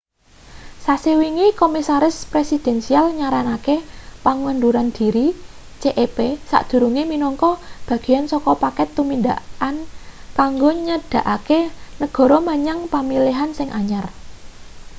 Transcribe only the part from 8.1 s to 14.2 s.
saka paket tumindakan kanggo nyedhakake negara menyang pemilihan sing anyar